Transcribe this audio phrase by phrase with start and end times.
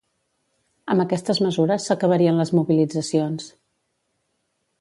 [0.93, 3.55] Amb aquestes mesures s'acabarien les mobilitzacions.